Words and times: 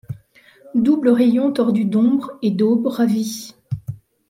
Double 0.73 1.09
rayon 1.11 1.51
tordu 1.53 1.85
d’ombre 1.85 2.31
et 2.41 2.49
d’aube 2.49 2.87
ravie,. 2.87 3.53